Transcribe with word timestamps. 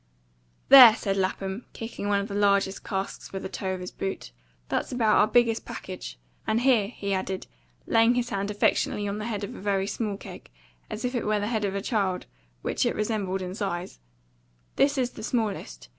"There!" 0.69 0.95
said 0.95 1.15
Lapham, 1.15 1.67
kicking 1.73 2.07
one 2.07 2.19
of 2.19 2.27
the 2.27 2.33
largest 2.33 2.83
casks 2.83 3.31
with 3.31 3.43
the 3.43 3.49
toe 3.49 3.75
of 3.75 3.81
his 3.81 3.91
boot, 3.91 4.31
"that's 4.67 4.91
about 4.91 5.17
our 5.19 5.27
biggest 5.27 5.63
package; 5.63 6.17
and 6.47 6.61
here," 6.61 6.87
he 6.87 7.13
added, 7.13 7.45
laying 7.85 8.15
his 8.15 8.31
hand 8.31 8.49
affectionately 8.49 9.07
on 9.07 9.19
the 9.19 9.25
head 9.27 9.43
of 9.43 9.53
a 9.53 9.61
very 9.61 9.85
small 9.85 10.17
keg, 10.17 10.49
as 10.89 11.05
if 11.05 11.13
it 11.13 11.27
were 11.27 11.39
the 11.39 11.45
head 11.45 11.65
of 11.65 11.75
a 11.75 11.81
child, 11.83 12.25
which 12.63 12.83
it 12.83 12.95
resembled 12.95 13.43
in 13.43 13.53
size, 13.53 13.99
"this 14.75 14.97
is 14.97 15.11
the 15.11 15.21
smallest. 15.21 15.89